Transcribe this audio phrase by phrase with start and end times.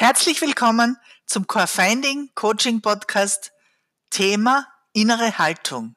[0.00, 3.50] Herzlich willkommen zum Core Finding Coaching Podcast
[4.10, 5.96] Thema innere Haltung.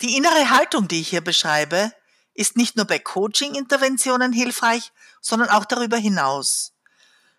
[0.00, 1.92] Die innere Haltung, die ich hier beschreibe,
[2.34, 4.90] ist nicht nur bei Coaching-Interventionen hilfreich,
[5.20, 6.72] sondern auch darüber hinaus.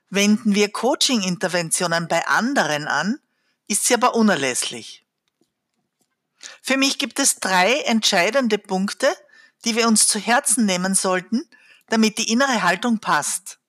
[0.10, 3.20] Wenden wir Coaching-Interventionen bei anderen an,
[3.68, 5.06] ist sie aber unerlässlich.
[6.62, 9.14] Für mich gibt es drei entscheidende Punkte,
[9.66, 11.44] die wir uns zu Herzen nehmen sollten,
[11.90, 13.60] damit die innere Haltung passt.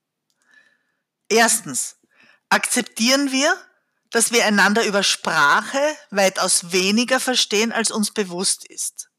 [1.29, 1.97] Erstens,
[2.49, 3.57] akzeptieren wir,
[4.11, 9.11] dass wir einander über Sprache weitaus weniger verstehen, als uns bewusst ist.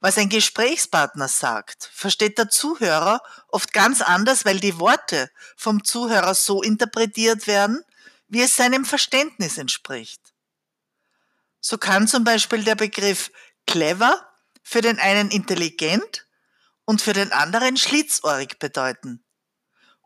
[0.00, 6.34] Was ein Gesprächspartner sagt, versteht der Zuhörer oft ganz anders, weil die Worte vom Zuhörer
[6.34, 7.82] so interpretiert werden,
[8.28, 10.32] wie es seinem Verständnis entspricht.
[11.60, 13.32] So kann zum Beispiel der Begriff
[13.66, 14.24] clever
[14.62, 16.26] für den einen intelligent
[16.84, 19.24] und für den anderen schlitzohrig bedeuten.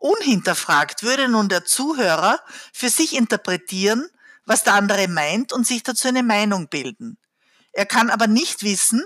[0.03, 4.09] Unhinterfragt würde nun der Zuhörer für sich interpretieren,
[4.43, 7.17] was der andere meint und sich dazu eine Meinung bilden.
[7.71, 9.05] Er kann aber nicht wissen,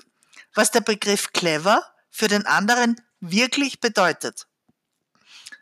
[0.56, 4.48] was der Begriff clever für den anderen wirklich bedeutet.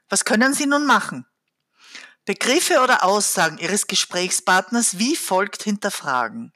[0.07, 1.25] Was können Sie nun machen?
[2.23, 6.53] Begriffe oder Aussagen Ihres Gesprächspartners wie folgt hinterfragen.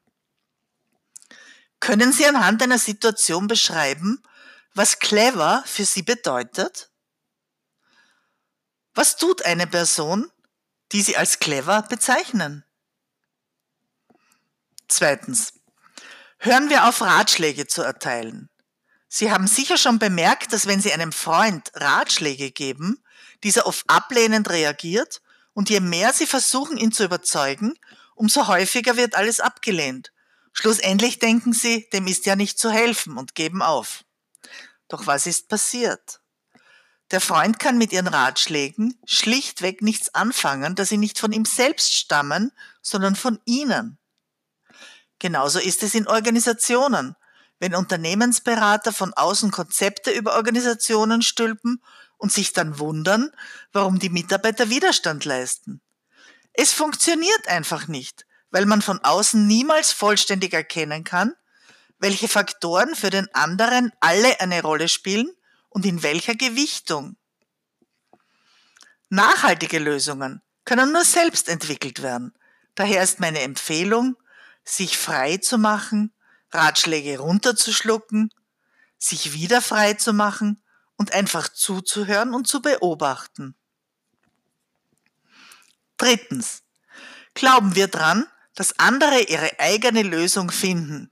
[1.81, 4.23] Können Sie anhand einer Situation beschreiben,
[4.73, 6.88] was clever für Sie bedeutet?
[8.99, 10.29] Was tut eine Person,
[10.91, 12.65] die Sie als clever bezeichnen?
[14.89, 15.53] Zweitens.
[16.37, 18.49] Hören wir auf, Ratschläge zu erteilen.
[19.07, 23.01] Sie haben sicher schon bemerkt, dass wenn Sie einem Freund Ratschläge geben,
[23.41, 25.21] dieser oft ablehnend reagiert
[25.53, 27.75] und je mehr Sie versuchen, ihn zu überzeugen,
[28.15, 30.11] umso häufiger wird alles abgelehnt.
[30.51, 34.03] Schlussendlich denken Sie, dem ist ja nicht zu helfen und geben auf.
[34.89, 36.18] Doch was ist passiert?
[37.11, 41.95] Der Freund kann mit ihren Ratschlägen schlichtweg nichts anfangen, da sie nicht von ihm selbst
[41.95, 42.51] stammen,
[42.81, 43.97] sondern von ihnen.
[45.17, 47.15] Genauso ist es in Organisationen.
[47.57, 51.83] Wenn Unternehmensberater von außen Konzepte über Organisationen stülpen
[52.17, 53.31] und sich dann wundern,
[53.73, 55.81] warum die Mitarbeiter Widerstand leisten.
[56.53, 61.33] Es funktioniert einfach nicht, weil man von außen niemals vollständig erkennen kann,
[61.97, 65.29] welche Faktoren für den anderen alle eine Rolle spielen
[65.69, 67.15] und in welcher Gewichtung.
[69.09, 72.33] Nachhaltige Lösungen können nur selbst entwickelt werden.
[72.75, 74.15] Daher ist meine Empfehlung,
[74.63, 76.13] sich frei zu machen,
[76.51, 78.31] Ratschläge runterzuschlucken,
[78.97, 80.61] sich wieder frei zu machen
[80.95, 83.55] und einfach zuzuhören und zu beobachten.
[85.97, 86.63] Drittens.
[87.33, 91.11] Glauben wir dran, dass andere ihre eigene Lösung finden.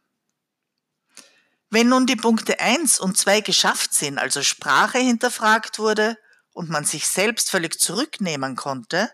[1.69, 6.17] Wenn nun die Punkte 1 und 2 geschafft sind, also Sprache hinterfragt wurde
[6.53, 9.11] und man sich selbst völlig zurücknehmen konnte,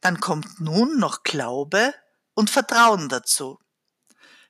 [0.00, 1.94] dann kommt nun noch Glaube
[2.34, 3.60] und Vertrauen dazu.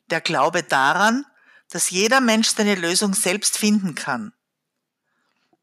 [0.06, 1.26] Der Glaube daran,
[1.68, 4.32] dass jeder Mensch seine Lösung selbst finden kann.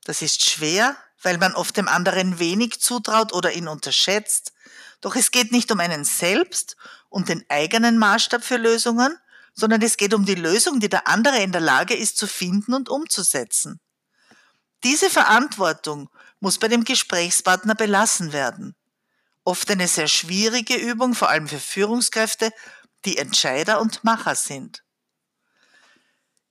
[0.04, 4.54] Das ist schwer, weil man oft dem anderen wenig zutraut oder ihn unterschätzt,
[5.02, 6.78] doch es geht nicht um einen selbst
[7.10, 9.18] und den eigenen Maßstab für Lösungen,
[9.54, 12.74] sondern es geht um die Lösung, die der andere in der Lage ist zu finden
[12.74, 13.80] und umzusetzen.
[14.84, 18.76] Diese Verantwortung muss bei dem Gesprächspartner belassen werden.
[19.44, 22.52] Oft eine sehr schwierige Übung, vor allem für Führungskräfte,
[23.06, 24.84] die Entscheider und Macher sind.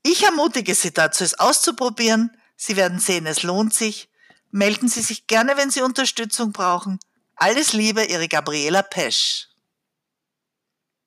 [0.02, 2.30] Ich ermutige Sie dazu, es auszuprobieren.
[2.56, 4.08] Sie werden sehen, es lohnt sich.
[4.50, 6.98] Melden Sie sich gerne, wenn Sie Unterstützung brauchen.
[7.36, 9.47] Alles Liebe, Ihre Gabriela Pesch.